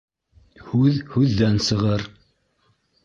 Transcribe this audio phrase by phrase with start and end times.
[0.69, 2.09] Һүҙ һүҙҙән сығыр